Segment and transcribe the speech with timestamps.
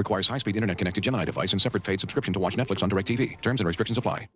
[0.00, 3.38] Requires high-speed internet-connected Gemini device and separate paid subscription to watch Netflix on DirecTV.
[3.42, 4.28] Terms and restrictions apply.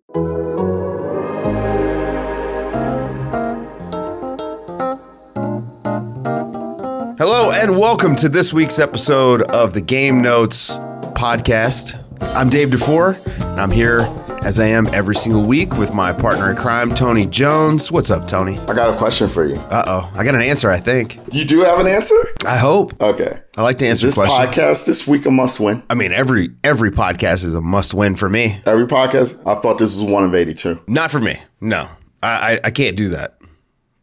[7.16, 10.76] Hello and welcome to this week's episode of the Game Notes
[11.16, 11.98] podcast.
[12.34, 14.00] I'm Dave DeFore, and I'm here
[14.44, 17.90] as I am every single week with my partner in crime, Tony Jones.
[17.90, 18.58] What's up, Tony?
[18.61, 19.57] I got a question for you.
[19.57, 20.70] Uh oh, I got an answer.
[20.70, 21.18] I think.
[21.32, 22.14] You do have an answer?
[22.44, 23.00] I hope.
[23.00, 23.40] Okay.
[23.57, 24.39] I like to Is answer this questions.
[24.57, 25.82] podcast this week a must win?
[25.89, 28.61] I mean, every every podcast is a must win for me.
[28.67, 29.40] Every podcast?
[29.46, 30.81] I thought this was one of 82.
[30.86, 31.40] Not for me.
[31.61, 31.89] No,
[32.22, 33.39] I I, I can't do that.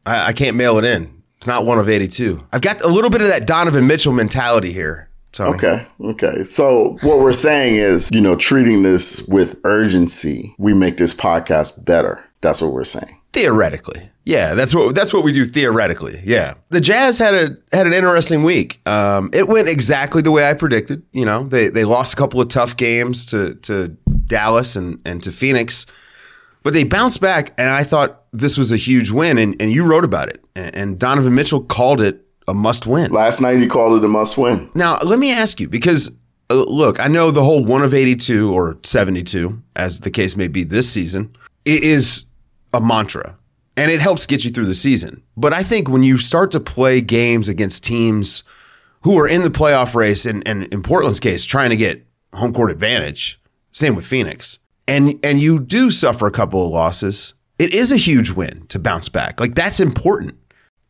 [0.05, 1.21] I, I can't mail it in.
[1.37, 2.45] It's not one of eighty-two.
[2.51, 5.09] I've got a little bit of that Donovan Mitchell mentality here.
[5.31, 5.57] Tony.
[5.57, 5.87] Okay.
[6.01, 6.43] Okay.
[6.43, 11.85] So what we're saying is, you know, treating this with urgency, we make this podcast
[11.85, 12.23] better.
[12.41, 13.19] That's what we're saying.
[13.33, 14.09] Theoretically.
[14.25, 16.21] Yeah, that's what that's what we do theoretically.
[16.23, 16.55] Yeah.
[16.69, 18.85] The Jazz had a had an interesting week.
[18.87, 21.03] Um, it went exactly the way I predicted.
[21.11, 23.89] You know, they they lost a couple of tough games to to
[24.27, 25.85] Dallas and, and to Phoenix.
[26.63, 29.83] But they bounced back and I thought this was a huge win and, and you
[29.83, 30.43] wrote about it.
[30.55, 33.11] And, and Donovan Mitchell called it a must win.
[33.11, 34.69] Last night he called it a must win.
[34.73, 36.11] Now, let me ask you because
[36.51, 40.47] uh, look, I know the whole one of 82 or 72, as the case may
[40.47, 42.25] be this season, it is
[42.73, 43.37] a mantra
[43.77, 45.23] and it helps get you through the season.
[45.37, 48.43] But I think when you start to play games against teams
[49.03, 52.53] who are in the playoff race and, and in Portland's case, trying to get home
[52.53, 53.39] court advantage,
[53.71, 57.97] same with Phoenix, and, and you do suffer a couple of losses, it is a
[57.97, 59.39] huge win to bounce back.
[59.39, 60.37] Like that's important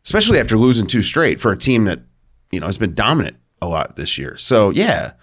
[0.05, 1.99] especially after losing two straight for a team that
[2.51, 4.37] you know has been dominant a lot this year.
[4.37, 5.13] So yeah,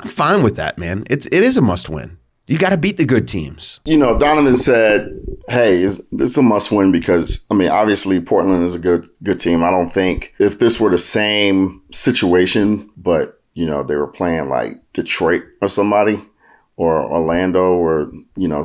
[0.00, 1.04] I'm fine with that, man.
[1.10, 2.18] It's it is a must win.
[2.46, 3.80] You got to beat the good teams.
[3.84, 8.64] You know, Donovan said, "Hey, this is a must win because I mean, obviously Portland
[8.64, 9.62] is a good good team.
[9.64, 14.48] I don't think if this were the same situation, but you know, they were playing
[14.48, 16.20] like Detroit or somebody
[16.76, 18.64] or Orlando or you know,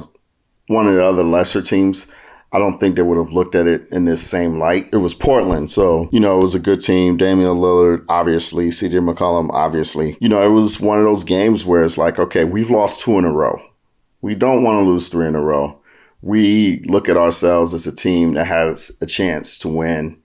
[0.68, 2.12] one of the other lesser teams."
[2.54, 4.88] I don't think they would have looked at it in this same light.
[4.94, 7.18] It was Portland, so you know it was a good team.
[7.18, 10.18] Damian Lillard, obviously, CJ McCollum, obviously.
[10.22, 13.18] You know, it was one of those games where it's like, okay, we've lost two
[13.18, 13.60] in a row.
[14.22, 15.80] We don't want to lose three in a row.
[16.22, 20.18] We look at ourselves as a team that has a chance to win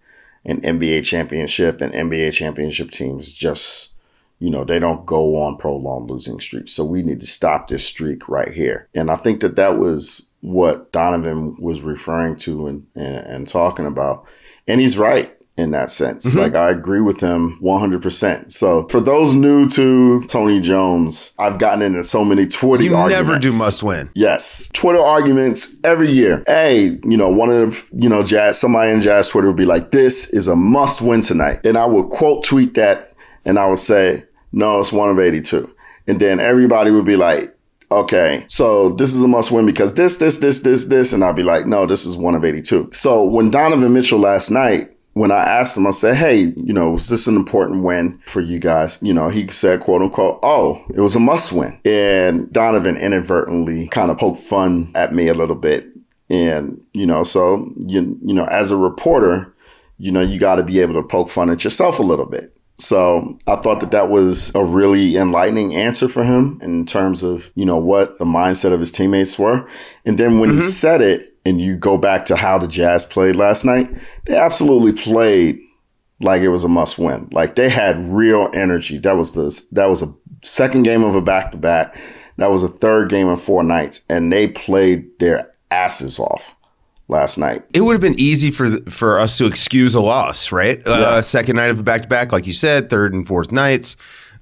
[0.44, 3.94] an NBA championship, and NBA championship teams just,
[4.38, 6.72] you know, they don't go on prolonged losing streaks.
[6.72, 8.86] So we need to stop this streak right here.
[8.94, 13.86] And I think that that was what Donovan was referring to and, and, and talking
[13.86, 14.24] about.
[14.66, 16.26] And he's right in that sense.
[16.26, 16.38] Mm-hmm.
[16.38, 18.52] Like I agree with him 100%.
[18.52, 23.28] So for those new to Tony Jones, I've gotten into so many Twitter You arguments.
[23.28, 24.08] never do must win.
[24.14, 24.70] Yes.
[24.72, 26.44] Twitter arguments every year.
[26.46, 29.90] Hey, you know, one of, you know, Jazz, somebody in Jazz Twitter would be like,
[29.90, 31.60] this is a must win tonight.
[31.64, 33.08] And I would quote tweet that
[33.44, 35.74] and I would say, no, it's one of 82.
[36.06, 37.54] And then everybody would be like,
[37.90, 41.12] okay, so this is a must win because this, this, this, this, this.
[41.12, 42.90] And I'd be like, no, this is one of 82.
[42.92, 46.90] So when Donovan Mitchell last night, when I asked him, I said, hey, you know,
[46.90, 49.02] was this an important win for you guys?
[49.02, 51.80] You know, he said, quote unquote, oh, it was a must win.
[51.84, 55.88] And Donovan inadvertently kind of poked fun at me a little bit.
[56.30, 59.52] And, you know, so, you, you know, as a reporter,
[59.96, 62.57] you know, you got to be able to poke fun at yourself a little bit.
[62.80, 67.50] So I thought that that was a really enlightening answer for him in terms of,
[67.56, 69.68] you know, what the mindset of his teammates were.
[70.04, 70.68] And then when he mm-hmm.
[70.68, 73.92] said it and you go back to how the Jazz played last night,
[74.26, 75.58] they absolutely played
[76.20, 77.28] like it was a must win.
[77.32, 78.98] Like they had real energy.
[78.98, 81.96] That was the that was a second game of a back to back.
[82.36, 86.54] That was a third game in four nights and they played their asses off
[87.08, 87.64] last night.
[87.72, 90.80] It would have been easy for for us to excuse a loss, right?
[90.86, 90.92] Yeah.
[90.92, 93.96] Uh, second night of a back to back, like you said, third and fourth nights.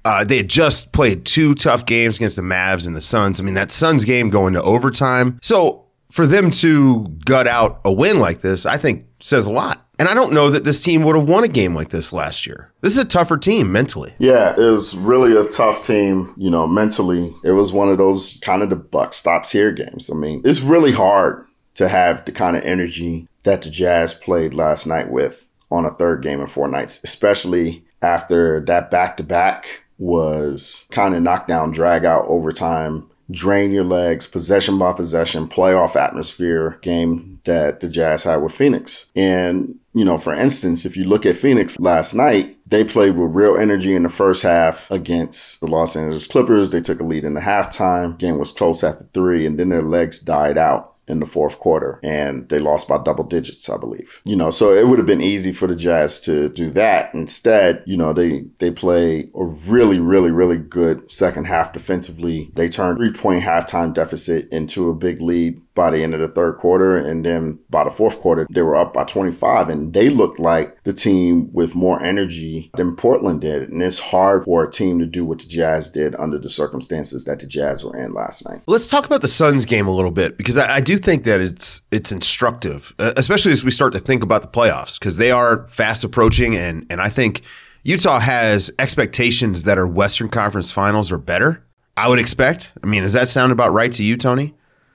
[0.05, 3.41] Uh, they had just played two tough games against the Mavs and the Suns.
[3.41, 5.37] I mean, that Suns game going to overtime.
[5.41, 9.83] So for them to gut out a win like this, I think says a lot.
[9.99, 12.45] And I don't know that this team would have won a game like this last
[12.45, 12.71] year.
[12.81, 14.13] This is a tougher team mentally.
[14.19, 17.33] Yeah, it was really a tough team, you know, mentally.
[17.43, 20.11] It was one of those kind of the buck stops here games.
[20.11, 21.43] I mean, it's really hard
[21.77, 25.91] to have the kind of energy that the Jazz played last night with on a
[25.91, 31.71] third game in four nights, especially after that back to back was kind of knockdown,
[31.71, 38.23] drag out overtime drain your legs, possession by possession, playoff atmosphere game that the Jazz
[38.23, 39.11] had with Phoenix.
[39.15, 43.35] And, you know, for instance, if you look at Phoenix last night, they played with
[43.35, 46.71] real energy in the first half against the Los Angeles Clippers.
[46.71, 48.17] They took a lead in the halftime.
[48.17, 51.99] Game was close after three, and then their legs died out in the fourth quarter
[52.03, 54.21] and they lost by double digits, I believe.
[54.25, 57.13] You know, so it would have been easy for the Jazz to do that.
[57.13, 62.51] Instead, you know, they they play a really, really, really good second half defensively.
[62.55, 66.27] They turned three point halftime deficit into a big lead by the end of the
[66.27, 66.97] third quarter.
[66.97, 69.69] And then by the fourth quarter, they were up by 25.
[69.69, 73.69] And they looked like the team with more energy than Portland did.
[73.69, 77.23] And it's hard for a team to do what the Jazz did under the circumstances
[77.25, 78.61] that the Jazz were in last night.
[78.67, 81.39] Let's talk about the Suns game a little bit because I, I do think that
[81.39, 85.31] it's it's instructive, uh, especially as we start to think about the playoffs because they
[85.31, 87.43] are fast approaching, and and I think
[87.83, 91.63] Utah has expectations that are Western Conference Finals or better.
[91.95, 92.73] I would expect.
[92.83, 94.53] I mean, does that sound about right to you, Tony?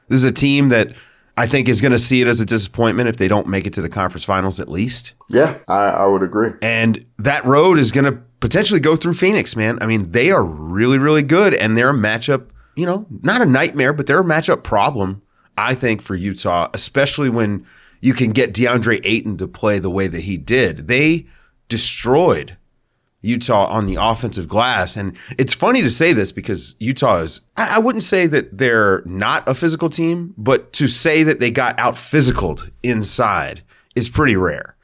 [0.08, 0.94] This is a team that
[1.36, 3.72] I think is going to see it as a disappointment if they don't make it
[3.74, 5.14] to the conference finals at least.
[5.28, 6.50] Yeah, I, I would agree.
[6.60, 9.78] And that road is going to potentially go through Phoenix, man.
[9.80, 13.46] I mean, they are really, really good, and they're a matchup, you know, not a
[13.46, 15.22] nightmare, but they're a matchup problem,
[15.56, 17.66] I think, for Utah, especially when
[18.00, 20.88] you can get DeAndre Ayton to play the way that he did.
[20.88, 21.26] They
[21.68, 22.56] destroyed
[23.22, 24.96] Utah on the offensive glass.
[24.96, 29.48] And it's funny to say this because Utah is, I wouldn't say that they're not
[29.48, 33.62] a physical team, but to say that they got out physicaled inside
[33.94, 34.76] is pretty rare.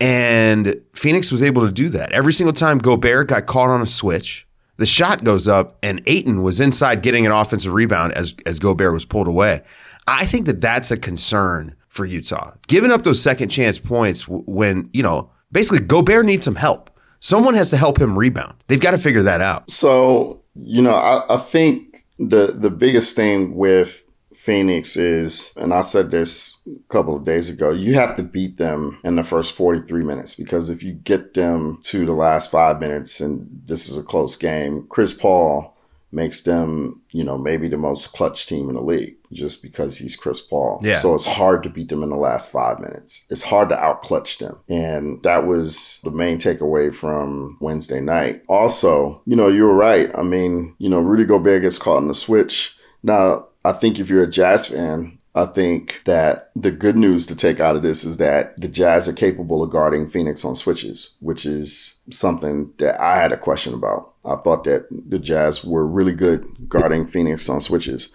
[0.00, 2.10] And Phoenix was able to do that.
[2.12, 4.46] Every single time Gobert got caught on a switch,
[4.76, 8.92] the shot goes up and Ayton was inside getting an offensive rebound as, as Gobert
[8.92, 9.62] was pulled away.
[10.08, 12.52] I think that that's a concern for Utah.
[12.66, 16.90] Giving up those second chance points when, you know, basically Gobert needs some help
[17.24, 18.54] someone has to help him rebound.
[18.66, 19.70] They've got to figure that out.
[19.70, 24.04] So, you know, I, I think the the biggest thing with
[24.34, 28.58] Phoenix is, and I said this a couple of days ago, you have to beat
[28.58, 32.78] them in the first 43 minutes because if you get them to the last five
[32.78, 35.74] minutes and this is a close game, Chris Paul
[36.12, 40.16] makes them, you know, maybe the most clutch team in the league just because he's
[40.16, 40.80] Chris Paul.
[40.82, 40.94] Yeah.
[40.94, 43.26] So it's hard to beat them in the last five minutes.
[43.30, 44.62] It's hard to outclutch them.
[44.68, 48.42] And that was the main takeaway from Wednesday night.
[48.48, 50.10] Also, you know, you were right.
[50.16, 52.76] I mean, you know, Rudy Gobert gets caught in the switch.
[53.02, 57.34] Now, I think if you're a Jazz fan, I think that the good news to
[57.34, 61.16] take out of this is that the Jazz are capable of guarding Phoenix on switches,
[61.20, 64.14] which is something that I had a question about.
[64.24, 68.12] I thought that the Jazz were really good guarding Phoenix on switches,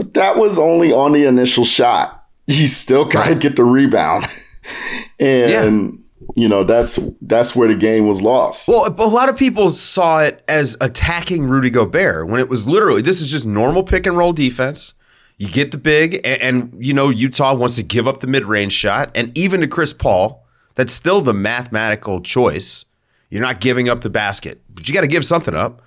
[0.00, 2.26] but that was only on the initial shot.
[2.46, 4.24] You still got to get the rebound.
[5.20, 5.96] and yeah
[6.36, 8.68] you know that's that's where the game was lost.
[8.68, 13.02] Well, a lot of people saw it as attacking Rudy Gobert when it was literally
[13.02, 14.94] this is just normal pick and roll defense.
[15.38, 18.44] You get the big, and, and you know Utah wants to give up the mid
[18.44, 22.84] range shot, and even to Chris Paul, that's still the mathematical choice.
[23.30, 25.82] You're not giving up the basket, but you got to give something up.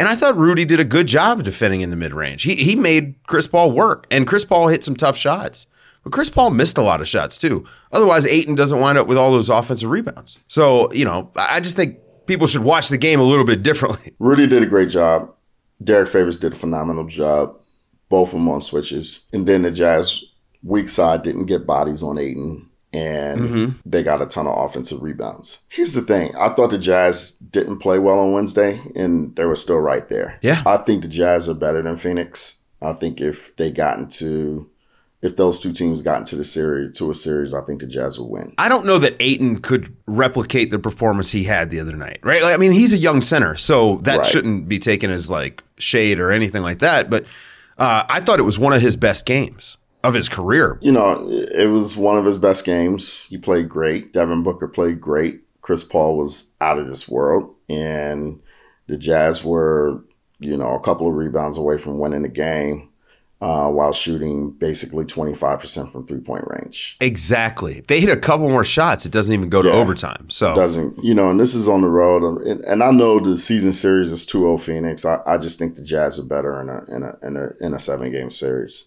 [0.00, 2.42] And I thought Rudy did a good job of defending in the mid range.
[2.42, 5.66] He he made Chris Paul work, and Chris Paul hit some tough shots.
[6.02, 7.66] But Chris Paul missed a lot of shots too.
[7.92, 10.38] Otherwise, Ayton doesn't wind up with all those offensive rebounds.
[10.48, 14.14] So you know, I just think people should watch the game a little bit differently.
[14.18, 15.34] Rudy did a great job.
[15.84, 17.60] Derrick Favors did a phenomenal job
[18.10, 19.26] both of them on switches.
[19.32, 20.22] And then the Jazz
[20.62, 23.78] weak side didn't get bodies on Ayton and mm-hmm.
[23.88, 25.64] they got a ton of offensive rebounds.
[25.68, 26.34] Here's the thing.
[26.36, 30.38] I thought the Jazz didn't play well on Wednesday and they were still right there.
[30.42, 30.62] Yeah.
[30.66, 32.62] I think the Jazz are better than Phoenix.
[32.82, 34.70] I think if they got into
[35.22, 38.18] if those two teams got into the series to a series, I think the Jazz
[38.18, 38.54] would win.
[38.56, 42.42] I don't know that Ayton could replicate the performance he had the other night, right?
[42.42, 44.26] Like, I mean, he's a young center, so that right.
[44.26, 47.10] shouldn't be taken as like shade or anything like that.
[47.10, 47.26] But
[47.76, 50.78] uh, I thought it was one of his best games of his career.
[50.80, 53.26] You know, it was one of his best games.
[53.26, 54.12] He played great.
[54.12, 55.42] Devin Booker played great.
[55.62, 57.54] Chris Paul was out of this world.
[57.68, 58.40] And
[58.86, 60.02] the Jazz were,
[60.38, 62.90] you know, a couple of rebounds away from winning the game
[63.40, 66.96] uh, while shooting basically 25% from three point range.
[67.00, 67.78] Exactly.
[67.78, 70.28] If they hit a couple more shots, it doesn't even go to overtime.
[70.28, 72.22] So, it doesn't, you know, and this is on the road.
[72.22, 75.04] And, and I know the season series is 2 0 Phoenix.
[75.04, 77.74] I, I, just think the Jazz are better in a, in a, in a, in
[77.74, 78.86] a seven game series.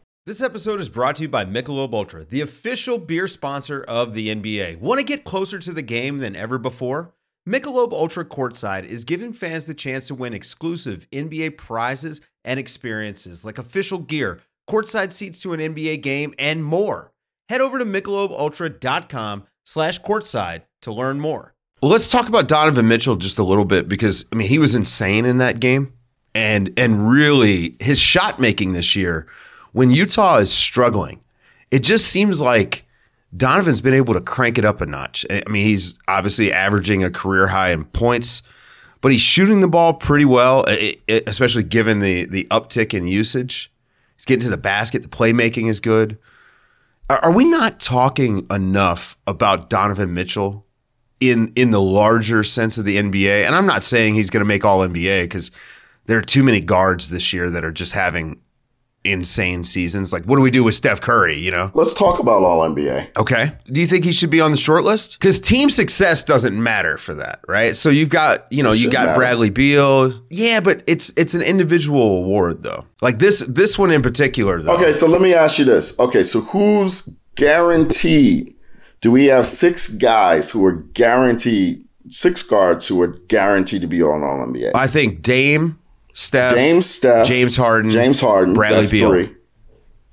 [0.27, 4.27] This episode is brought to you by Michelob Ultra, the official beer sponsor of the
[4.29, 4.77] NBA.
[4.77, 7.15] Want to get closer to the game than ever before?
[7.49, 13.43] Michelob Ultra Courtside is giving fans the chance to win exclusive NBA prizes and experiences
[13.43, 17.13] like official gear, courtside seats to an NBA game, and more.
[17.49, 21.55] Head over to michelobultra.com slash courtside to learn more.
[21.81, 24.75] Well, let's talk about Donovan Mitchell just a little bit because I mean he was
[24.75, 25.93] insane in that game.
[26.35, 29.25] And and really his shot making this year,
[29.71, 31.21] when Utah is struggling,
[31.69, 32.85] it just seems like
[33.35, 35.25] Donovan's been able to crank it up a notch.
[35.29, 38.43] I mean, he's obviously averaging a career high in points,
[38.99, 40.65] but he's shooting the ball pretty well,
[41.07, 43.71] especially given the the uptick in usage.
[44.15, 45.01] He's getting to the basket.
[45.01, 46.17] The playmaking is good.
[47.09, 50.65] Are we not talking enough about Donovan Mitchell
[51.19, 53.45] in in the larger sense of the NBA?
[53.45, 55.51] And I'm not saying he's going to make All NBA because
[56.05, 58.39] there are too many guards this year that are just having
[59.03, 60.13] insane seasons.
[60.13, 61.37] Like, what do we do with Steph Curry?
[61.39, 63.17] You know, Let's talk about All NBA.
[63.17, 63.53] Okay.
[63.71, 65.19] Do you think he should be on the short list?
[65.19, 67.75] Because team success doesn't matter for that, right?
[67.75, 69.17] So you've got, you know, It you got matter.
[69.19, 70.13] Bradley Beal.
[70.29, 72.85] Yeah, but it's it's an individual award though.
[73.01, 74.75] Like this this one in particular though.
[74.75, 75.99] Okay, so let me ask you this.
[75.99, 78.55] Okay, so who's guaranteed?
[79.01, 84.01] Do we have six guys who are guaranteed, six guards who are guaranteed to be
[84.03, 84.71] on All NBA?
[84.75, 85.79] I think Dame,
[86.13, 89.09] Steph, Dame, Steph, James Harden, James Harden, Bradley Beal.
[89.09, 89.35] three.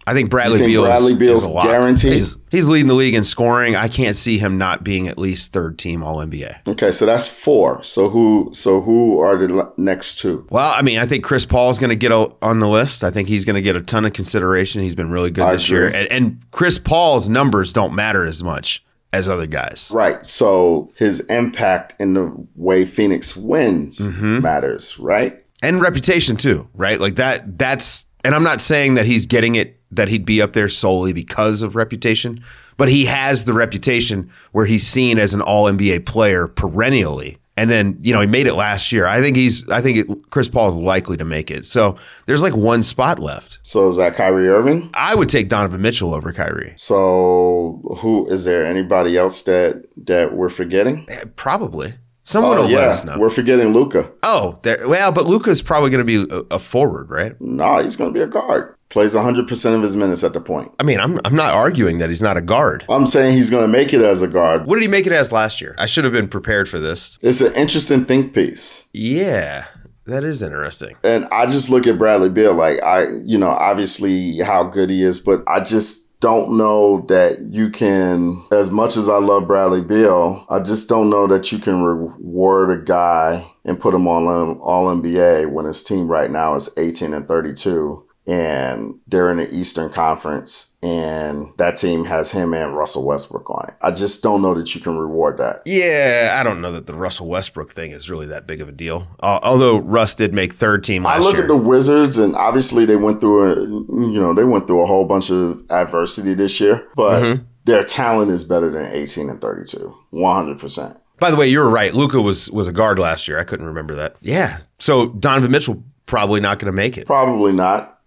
[0.07, 1.65] I think Bradley Beal Bradley is, Beal's is a lock.
[1.67, 2.15] guaranteed?
[2.15, 3.77] He's, he's leading the league in scoring.
[3.77, 6.67] I can't see him not being at least third team All NBA.
[6.67, 7.83] Okay, so that's four.
[7.83, 8.49] So who?
[8.55, 10.47] So who are the next two?
[10.49, 13.05] Well, I mean, I think Chris Paul is going to get o- on the list.
[13.05, 14.81] I think he's going to get a ton of consideration.
[14.81, 15.79] He's been really good I this agree.
[15.81, 15.89] year.
[15.89, 19.91] And, and Chris Paul's numbers don't matter as much as other guys.
[19.95, 20.25] Right.
[20.25, 24.41] So his impact in the way Phoenix wins Mm-hmm.
[24.41, 25.45] matters, right?
[25.63, 27.01] And reputation too, right?
[27.01, 30.53] Like that that's and I'm not saying that he's getting it that he'd be up
[30.53, 32.43] there solely because of reputation,
[32.77, 37.39] but he has the reputation where he's seen as an all NBA player perennially.
[37.57, 39.07] And then, you know, he made it last year.
[39.07, 41.67] I think he's I think it, Chris Paul is likely to make it.
[41.67, 41.97] So,
[42.27, 43.59] there's like one spot left.
[43.63, 44.91] So is that Kyrie Irving?
[44.95, 46.75] I would take Donovan Mitchell over Kyrie.
[46.77, 48.65] So who is there?
[48.65, 51.07] Anybody else that that we're forgetting?
[51.09, 51.95] Eh, probably.
[52.29, 53.19] Someone Oh will yeah, let us know.
[53.19, 54.13] we're forgetting Luka.
[54.23, 57.35] oh, there, well, but Luka's probably going to be a, a forward, right?
[57.41, 58.75] No, he's going to be a guard.
[58.91, 60.75] Plays 100% of his minutes at the point.
[60.79, 62.85] I mean, I'm I'm not arguing that he's not a guard.
[62.91, 64.67] I'm saying he's going to make it as a guard.
[64.67, 65.75] What did he make it as last year?
[65.79, 67.17] I should have been prepared for this.
[67.23, 68.89] It's an interesting think piece.
[68.93, 69.65] Yeah,
[70.05, 70.97] that is interesting.
[71.03, 75.03] And I just look at Bradley Beal like I, you know, obviously how good he
[75.03, 79.81] is, but I just don't know that you can as much as I love Bradley
[79.81, 84.59] Beal, I just don't know that you can reward a guy and put him on
[84.59, 89.55] all NBA when his team right now is 18 and 32 and they're in the
[89.55, 93.75] Eastern Conference and that team has him and Russell Westbrook on it.
[93.83, 95.63] I just don't know that you can reward that.
[95.67, 98.73] Yeah, I don't know that the Russell Westbrook thing is really that big of a
[98.73, 99.09] deal.
[99.21, 101.23] Uh, although Russ did make third team last year.
[101.23, 101.43] I look year.
[101.45, 104.87] at the Wizards, and obviously they went through a, you know, they went through a
[104.87, 107.43] whole bunch of adversity this year, but Mm-hmm.
[107.65, 111.01] their talent is better than 18 and 32, 100%.
[111.19, 111.93] By the way, you were right.
[111.93, 113.41] Luka was was a guard last year.
[113.41, 114.15] I couldn't remember that.
[114.21, 114.59] Yeah.
[114.79, 117.07] So Donovan Mitchell probably not going to make it.
[117.07, 117.98] Probably not.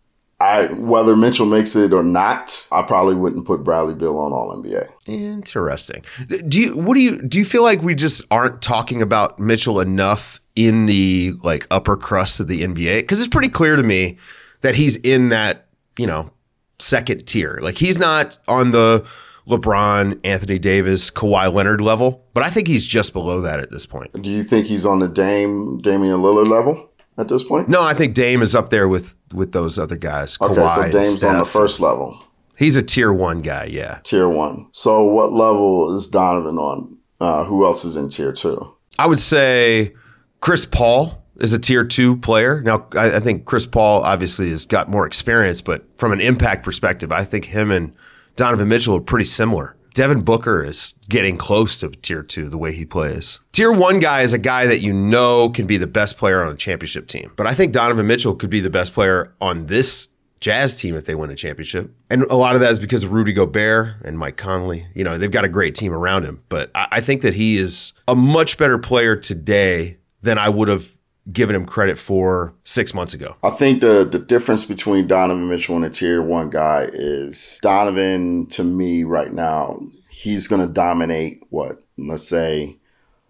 [0.52, 4.54] I whether Mitchell makes it or not, I probably wouldn't put Bradley Beal on All
[4.62, 4.90] NBA.
[5.06, 6.04] Interesting.
[6.48, 9.80] Do you what do you do you feel like we just aren't talking about Mitchell
[9.80, 13.08] enough in the like upper crust of the NBA?
[13.08, 14.18] Cuz it's pretty clear to me
[14.60, 15.68] that he's in that,
[15.98, 16.32] you know,
[16.80, 17.60] second tier.
[17.62, 19.06] Like he's not on the
[19.48, 23.86] LeBron, Anthony Davis, Kawhi Leonard level, but I think he's just below that at this
[23.86, 24.22] point.
[24.22, 27.70] Do you think he's on the Dame Damian Lillard level at this point?
[27.70, 30.38] No, I think Dame is up there with with those other guys.
[30.42, 32.22] Okay, Kawhi so Dame's on the first level,
[32.58, 34.00] He's a tier 1 guy, yeah.
[34.04, 34.68] tier one.
[34.72, 36.98] So what level is Donovan on?
[37.20, 38.74] Uh, who else is in tier two?
[39.00, 39.94] I would say
[40.42, 42.62] Chris Paul is a tier two player.
[42.62, 46.64] Now, I, I think Chris Paul obviously has got more experience, but from an impact
[46.64, 47.94] perspective, I think him and
[48.36, 49.76] Donovan Mitchell are pretty similar.
[49.94, 53.40] Devin Booker is getting close to tier two the way he plays.
[53.52, 56.52] Tier one guy is a guy that you know can be the best player on
[56.52, 57.32] a championship team.
[57.36, 61.06] But I think Donovan Mitchell could be the best player on this Jazz team if
[61.06, 61.94] they win a championship.
[62.10, 64.88] And a lot of that is because of Rudy Gobert and Mike Conley.
[64.96, 66.42] You know, they've got a great team around him.
[66.50, 70.68] But I, I think that he is a much better player today than I would
[70.68, 70.98] have
[71.32, 73.36] given him credit for six months ago.
[73.44, 78.48] I think the the difference between Donovan Mitchell and a tier one guy is Donovan
[78.48, 82.78] to me right now, he's gonna dominate what, let's say,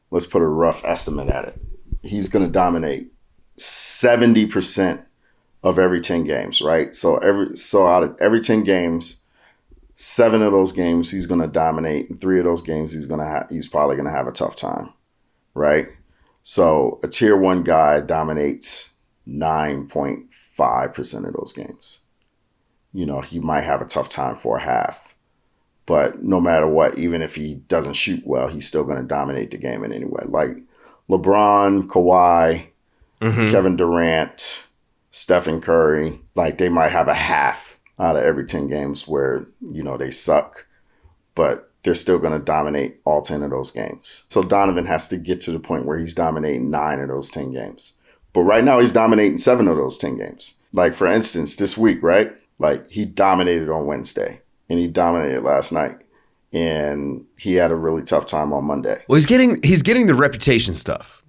[0.10, 1.62] let's put a rough estimate at it.
[2.03, 3.12] He's gonna dominate
[3.57, 5.05] 70%
[5.63, 6.95] of every 10 games, right?
[6.95, 9.21] So every so out of every 10 games,
[9.95, 13.25] seven of those games he's going to dominate, and three of those games he's to
[13.25, 14.93] have he's probably going to have a tough time,
[15.53, 15.88] right?
[16.43, 18.91] So a tier 1 guy dominates
[19.27, 22.01] 9.5% of those games.
[22.93, 25.15] You know, he might have a tough time for a half.
[25.86, 29.51] But no matter what, even if he doesn't shoot well, he's still going to dominate
[29.51, 30.24] the game in any way.
[30.25, 30.57] Like
[31.10, 32.67] LeBron, Kawhi,
[33.19, 33.50] mm-hmm.
[33.50, 34.67] Kevin Durant,
[35.12, 39.83] Stephen Curry, like they might have a half out of every 10 games where, you
[39.83, 40.65] know, they suck,
[41.36, 44.25] but they're still going to dominate all 10 of those games.
[44.29, 47.51] So Donovan has to get to the point where he's dominating nine of those 10
[47.51, 47.97] games.
[48.33, 50.59] But right now he's dominating seven of those 10 games.
[50.73, 52.31] Like, for instance, this week, right?
[52.59, 55.97] Like, he dominated on Wednesday and he dominated last night.
[56.53, 59.01] And he had a really tough time on Monday.
[59.07, 61.23] Well, he's getting he's getting the reputation stuff,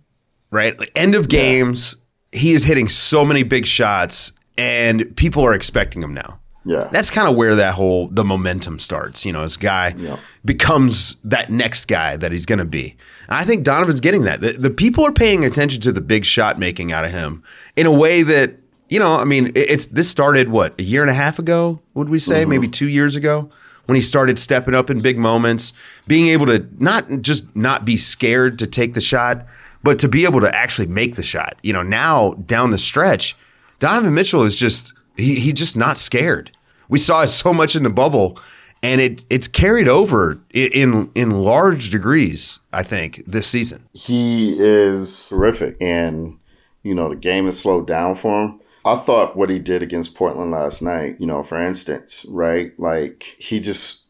[0.50, 0.76] right?
[0.76, 1.94] Like end of games,
[2.32, 6.40] he is hitting so many big shots, and people are expecting him now.
[6.64, 6.88] Yeah.
[6.92, 9.24] That's kind of where that whole the momentum starts.
[9.26, 10.18] You know, this guy Yeah.
[10.44, 12.96] becomes that next guy that he's going to be.
[13.28, 14.40] And I think Donovan's getting that.
[14.40, 17.42] The, the people are paying attention to the big shot making out of him
[17.76, 18.54] in a way that
[18.88, 19.16] you know.
[19.16, 21.80] I mean, it- it's this started what a year and a half ago.
[21.94, 22.72] Would we say maybe mm-hmm.
[22.72, 23.50] two years ago?
[23.86, 25.72] When he started stepping up in big moments,
[26.06, 29.44] being able to not just not be scared to take the shot,
[29.82, 31.56] but to be able to actually make the shot.
[31.62, 33.36] You know, now down the stretch,
[33.80, 36.50] Donovan Mitchell is just he he just not scared.
[36.88, 38.38] We saw so much in the bubble,
[38.82, 42.58] and it it's carried over in in large degrees.
[42.72, 43.88] I think this season.
[43.92, 46.38] he is terrific and
[46.82, 50.14] you know the game has slowed down for him i thought what he did against
[50.16, 54.06] portland last night you know for instance right like he just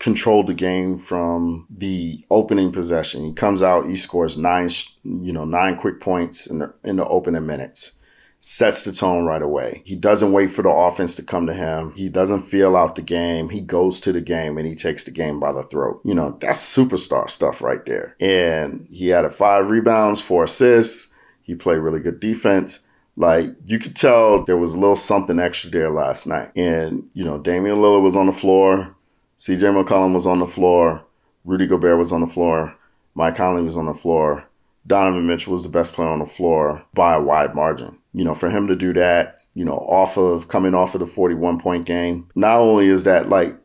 [0.00, 4.68] controlled the game from the opening possession he comes out he scores nine
[5.04, 7.97] you know nine quick points in the in the opening minutes
[8.40, 9.82] sets the tone right away.
[9.84, 11.92] He doesn't wait for the offense to come to him.
[11.96, 13.48] He doesn't feel out the game.
[13.48, 16.00] He goes to the game and he takes the game by the throat.
[16.04, 18.16] You know, that's superstar stuff right there.
[18.20, 21.14] And he had a five rebounds, four assists.
[21.42, 22.86] He played really good defense.
[23.16, 26.52] Like you could tell there was a little something extra there last night.
[26.54, 28.94] And, you know, Damian Lillard was on the floor.
[29.36, 31.04] CJ McCollum was on the floor.
[31.44, 32.76] Rudy Gobert was on the floor.
[33.14, 34.44] Mike Conley was on the floor.
[34.86, 37.97] Donovan Mitchell was the best player on the floor by a wide margin.
[38.18, 41.06] You know, for him to do that, you know, off of coming off of the
[41.06, 43.56] 41 point game, not only is that like,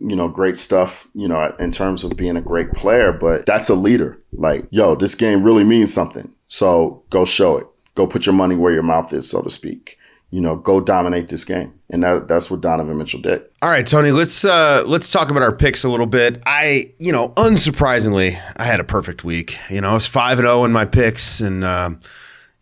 [0.00, 3.68] you know, great stuff, you know, in terms of being a great player, but that's
[3.68, 4.18] a leader.
[4.32, 6.32] Like, yo, this game really means something.
[6.48, 7.66] So go show it.
[7.94, 9.98] Go put your money where your mouth is, so to speak.
[10.30, 11.72] You know, go dominate this game.
[11.88, 13.42] And that, that's what Donovan Mitchell did.
[13.62, 16.42] All right, Tony, let's uh let's talk about our picks a little bit.
[16.46, 19.58] I, you know, unsurprisingly, I had a perfect week.
[19.70, 22.00] You know, I was 5 and 0 in my picks and um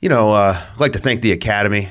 [0.05, 1.89] you know, uh I'd like to thank the academy.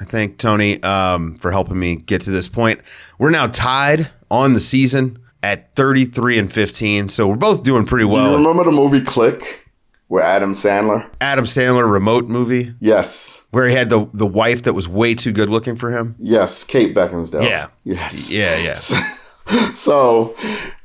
[0.00, 2.80] I thank Tony um for helping me get to this point.
[3.18, 8.06] We're now tied on the season at 33 and 15, so we're both doing pretty
[8.06, 8.24] well.
[8.24, 9.68] Do you remember the movie Click
[10.08, 11.08] Where Adam Sandler?
[11.20, 13.46] Adam Sandler remote movie Yes.
[13.52, 16.16] where he had the the wife that was way too good looking for him.
[16.18, 16.64] Yes.
[16.64, 17.44] Kate Beckinsale.
[17.48, 17.68] Yeah.
[17.84, 18.32] Yes.
[18.32, 18.74] Yeah, yeah.
[19.74, 20.34] So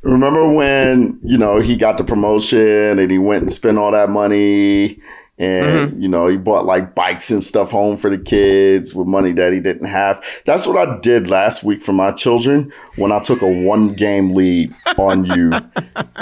[0.01, 4.10] remember when, you know, he got the promotion and he went and spent all that
[4.10, 4.99] money
[5.39, 6.02] and, Mm-hmm.
[6.02, 9.54] you know, he bought like bikes and stuff home for the kids with money that
[9.54, 10.21] he didn't have.
[10.45, 14.36] That's what I did last week for my children when I took a one game
[14.36, 15.52] lead on you.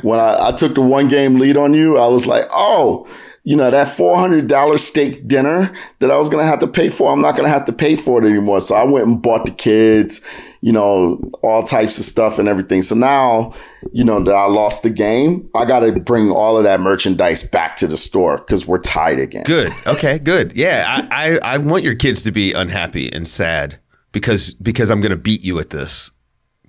[0.04, 3.08] when I, I took the one game lead on you, I was like, oh,
[3.44, 7.12] you know, that $400 steak dinner that I was going to have to pay for,
[7.12, 8.60] I'm not going to have to pay for it anymore.
[8.60, 10.20] So I went and bought the kids,
[10.62, 12.82] you know, all types of stuff and everything.
[12.82, 13.54] So now,
[13.94, 17.44] you know, that I lost the game, I got to bring all of that merchandise
[17.44, 19.44] back to the store because we're tied again.
[19.46, 19.72] Good.
[19.86, 20.20] Okay.
[20.20, 20.54] Good.
[20.54, 21.08] Yeah.
[21.12, 23.80] I, I, I want your kids to be unhappy and sad
[24.12, 26.12] because because I'm going to beat you at this.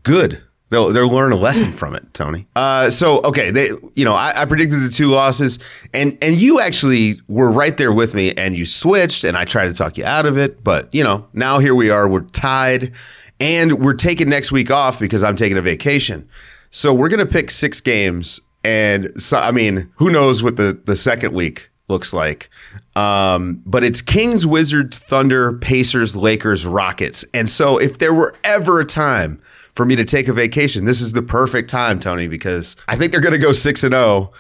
[0.03, 0.43] Good.
[0.71, 2.47] They'll they'll learn a lesson from it, Tony.
[2.55, 5.59] Uh, so okay, they you know I, I predicted the two losses,
[5.95, 9.69] and and you actually were right there with me, and you switched, and I tried
[9.69, 12.93] to talk you out of it, but you know now here we are, we're tied,
[13.41, 16.29] and we're taking next week off because I'm taking a vacation.
[16.71, 20.97] So we're gonna pick six games, and so I mean, who knows what the the
[20.97, 22.51] second week looks like.
[22.97, 27.25] Um, but it's Kings, Wizards, Thunder, Pacers, Lakers, Rockets.
[27.33, 29.41] And so if there were ever a time
[29.75, 33.13] for me to take a vacation, this is the perfect time, Tony, because I think
[33.13, 34.33] they're going to go 6 and 0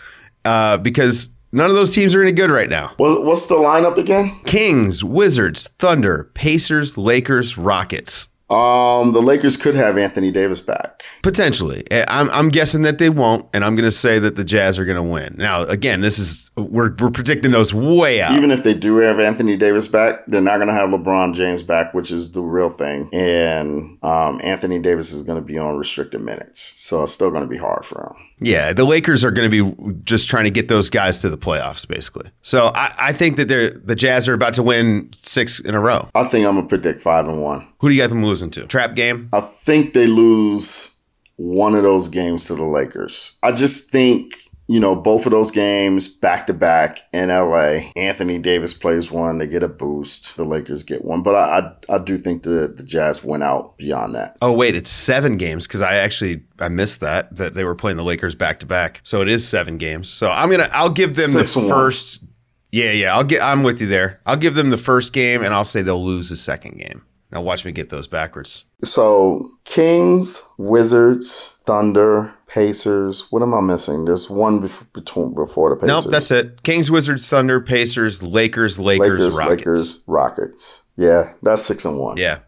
[0.44, 2.92] uh, because None of those teams are any good right now.
[2.98, 4.38] What's the lineup again?
[4.44, 8.27] Kings, Wizards, Thunder, Pacers, Lakers, Rockets.
[8.50, 11.02] Um, the Lakers could have Anthony Davis back.
[11.22, 11.84] Potentially.
[11.90, 14.78] Eh, I'm, I'm guessing that they won't, and I'm going to say that the Jazz
[14.78, 15.34] are going to win.
[15.36, 18.32] Now, again, this is, we're, we're predicting those way out.
[18.32, 21.62] Even if they do have Anthony Davis back, they're not going to have LeBron James
[21.62, 23.10] back, which is the real thing.
[23.12, 26.72] And um, Anthony Davis is going to be on restricted minutes.
[26.80, 28.27] So it's still going to be hard for him.
[28.40, 31.38] Yeah, the Lakers are going to be just trying to get those guys to the
[31.38, 32.30] playoffs, basically.
[32.42, 35.80] So I, I think that they're the Jazz are about to win six in a
[35.80, 36.08] row.
[36.14, 37.66] I think I'm going to predict five and one.
[37.80, 38.66] Who do you got them losing to?
[38.66, 39.28] Trap game?
[39.32, 40.96] I think they lose
[41.36, 43.38] one of those games to the Lakers.
[43.42, 44.34] I just think
[44.70, 47.90] you know, both of those games back to back in LA.
[47.96, 50.36] Anthony Davis plays one, they get a boost.
[50.36, 53.76] The Lakers get one, but I I, I do think the the Jazz went out
[53.78, 54.36] beyond that.
[54.42, 57.96] Oh wait, it's seven games because I actually I missed that that they were playing
[57.96, 59.00] the Lakers back to back.
[59.02, 60.08] So it is seven games.
[60.08, 61.78] So I'm gonna I'll give them Six the and one.
[61.78, 62.22] first.
[62.70, 63.40] Yeah, yeah, I'll get.
[63.42, 64.20] I'm with you there.
[64.26, 67.02] I'll give them the first game, and I'll say they'll lose the second game.
[67.32, 68.64] Now watch me get those backwards.
[68.84, 73.26] So Kings, Wizards, Thunder, Pacers.
[73.30, 74.04] What am I missing?
[74.04, 76.04] There's one bef- between before the Pacers.
[76.06, 76.62] Nope, that's it.
[76.62, 79.50] Kings, Wizards, Thunder, Pacers, Lakers, Lakers, Lakers, Rockets.
[79.58, 80.82] Lakers, Rockets.
[80.96, 82.16] Yeah, that's six and one.
[82.16, 82.40] Yeah.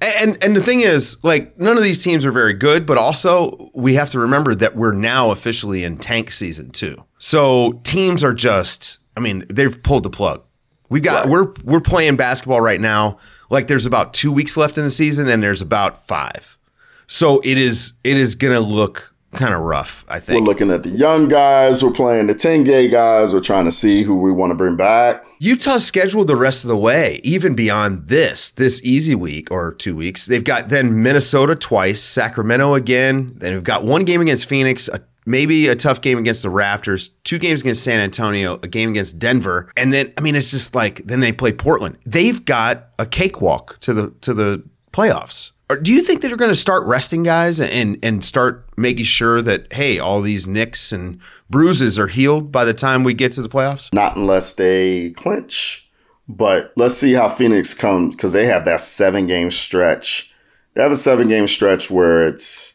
[0.00, 3.70] And, and the thing is, like, none of these teams are very good, but also
[3.74, 7.04] we have to remember that we're now officially in tank season too.
[7.18, 10.42] So teams are just, I mean, they've pulled the plug.
[10.90, 11.30] We've got Right.
[11.30, 13.16] we're we're playing basketball right now.
[13.50, 16.58] Like there's about two weeks left in the season, and there's about five.
[17.06, 20.04] So it is it is gonna look kind of rough.
[20.08, 21.84] I think We're looking at the young guys.
[21.84, 23.34] We're playing the 10 gay guys.
[23.34, 25.24] We're trying to see who we want to bring back.
[25.38, 29.94] Utah's scheduled the rest of the way, even beyond this, this easy week or two
[29.94, 30.26] weeks.
[30.26, 33.34] They've got then Minnesota twice, Sacramento again.
[33.36, 37.10] Then we've got one game against Phoenix, a, maybe a tough game against the Raptors,
[37.24, 40.74] two games against San Antonio, a game against Denver, and then I mean it's just
[40.74, 41.98] like then they play Portland.
[42.06, 45.50] They've got a cakewalk to the to the playoffs.
[45.82, 49.40] Do you think that they're going to start resting guys and and start making sure
[49.42, 53.42] that hey, all these nicks and bruises are healed by the time we get to
[53.42, 53.92] the playoffs?
[53.92, 55.88] Not unless they clinch.
[56.28, 60.32] But let's see how Phoenix comes because they have that seven game stretch.
[60.74, 62.74] They have a seven game stretch where it's,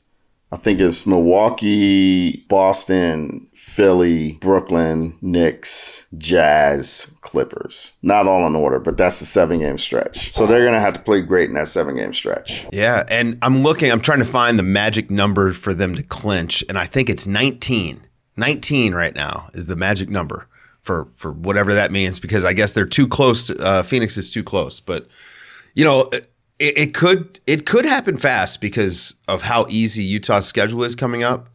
[0.52, 3.48] I think it's Milwaukee, Boston,
[3.80, 7.94] Philly, Brooklyn, Knicks, Jazz, Clippers.
[8.02, 10.34] Not all in order, but that's the seven game stretch.
[10.34, 12.68] So they're going to have to play great in that seven game stretch.
[12.74, 16.62] Yeah, and I'm looking, I'm trying to find the magic number for them to clinch,
[16.68, 18.02] and I think it's 19.
[18.36, 20.46] 19 right now is the magic number
[20.82, 23.48] for for whatever that means because I guess they're too close.
[23.48, 25.08] To, uh, Phoenix is too close, but
[25.74, 30.84] you know it, it could it could happen fast because of how easy Utah's schedule
[30.84, 31.48] is coming up,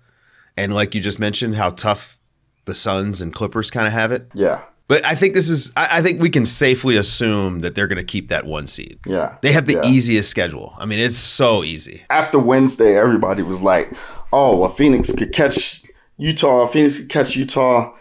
[0.57, 2.19] and like you just mentioned, how tough
[2.65, 4.29] the Suns and Clippers kind of have it.
[4.35, 4.63] Yeah.
[4.87, 7.97] But I think this is I, I think we can safely assume that they're going
[7.97, 8.99] to keep that one seed.
[9.07, 9.37] Yeah.
[9.41, 9.87] They have the Yeah.
[9.87, 10.75] easiest schedule.
[10.79, 12.03] I mean, it's so easy.
[12.11, 13.93] after Wednesday, everybody was like,
[14.33, 15.83] "Oh, well, Phoenix could catch
[16.19, 16.67] Utah.
[16.67, 17.93] Phoenix could catch Utah."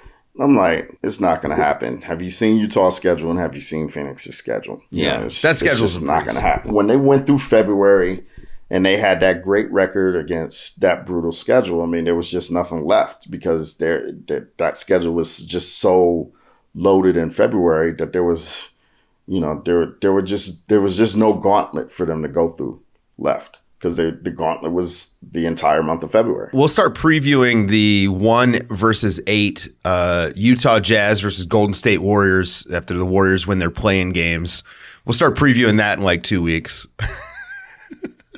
[0.41, 2.01] I'm like, it's not going to happen.
[2.01, 4.81] Have you seen Utah's schedule and have you seen Phoenix's schedule?
[4.89, 6.73] You Yeah, it's, that schedule's just not going to happen.
[6.73, 8.23] When they went through February
[8.73, 12.51] and they had that great record against that brutal schedule, I mean, there was just
[12.51, 16.31] nothing left because there that, that schedule was just so
[16.73, 18.71] loaded in February that there was,
[19.27, 22.47] you know, there there were just there was just no gauntlet for them to go
[22.47, 22.81] through
[23.19, 26.49] left because the the gauntlet was the entire month of February.
[26.51, 32.97] We'll start previewing the one versus eight uh, Utah Jazz versus Golden State Warriors after
[32.97, 34.63] the Warriors win their play-in games.
[35.05, 36.87] We'll start previewing that in like two weeks.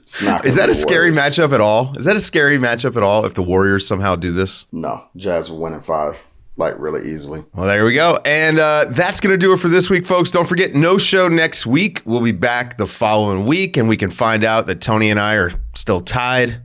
[0.06, 1.18] Is that a scary Warriors.
[1.38, 1.98] matchup at all?
[1.98, 4.68] Is that a scary matchup at all if the Warriors somehow do this?
[4.72, 6.24] No, Jazz will win in five,
[6.58, 7.44] like really easily.
[7.54, 8.20] Well, there we go.
[8.24, 10.30] And uh, that's going to do it for this week, folks.
[10.32, 12.02] Don't forget, no show next week.
[12.06, 15.34] We'll be back the following week, and we can find out that Tony and I
[15.36, 16.62] are still tied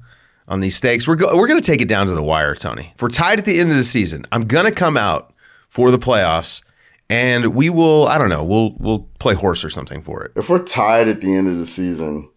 [0.46, 1.08] on these stakes.
[1.08, 2.92] We're, go- we're going to take it down to the wire, Tony.
[2.94, 5.32] If we're tied at the end of the season, I'm going to come out
[5.68, 6.62] for the playoffs,
[7.08, 10.32] and we will, I don't know, we'll, we'll play horse or something for it.
[10.36, 12.29] If we're tied at the end of the season,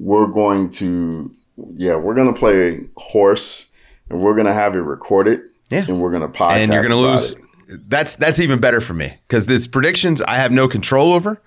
[0.00, 1.30] we're going to
[1.76, 3.70] yeah, we're gonna play horse
[4.08, 5.40] and we're gonna have it recorded.
[5.70, 5.84] Yeah.
[5.86, 6.56] And we're gonna podcast.
[6.56, 7.32] and you're going to about lose.
[7.68, 7.88] it.
[7.88, 11.40] That's that's even better for me because this predictions I have no control over.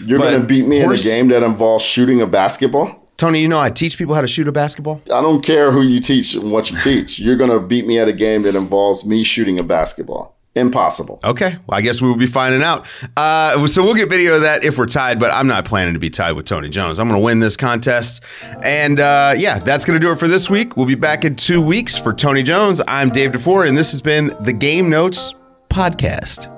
[0.00, 3.04] You're gonna beat me horse- in a game that involves shooting a basketball.
[3.16, 5.02] Tony, you know I teach people how to shoot a basketball.
[5.06, 7.18] I don't care who you teach and what you teach.
[7.18, 10.37] You're gonna beat me at a game that involves me shooting a basketball.
[10.58, 11.20] Impossible.
[11.24, 11.56] Okay.
[11.66, 12.86] Well, I guess we will be finding out.
[13.16, 16.00] Uh, so we'll get video of that if we're tied, but I'm not planning to
[16.00, 16.98] be tied with Tony Jones.
[16.98, 18.22] I'm going to win this contest.
[18.62, 20.76] And uh, yeah, that's going to do it for this week.
[20.76, 22.80] We'll be back in two weeks for Tony Jones.
[22.88, 25.34] I'm Dave DeFore, and this has been the Game Notes
[25.70, 26.57] Podcast.